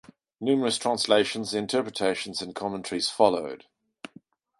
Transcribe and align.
Numerous 0.39 0.79
translations, 0.79 1.53
interpretations 1.53 2.41
and 2.41 2.55
commentaries 2.55 3.11
followed. 3.11 3.65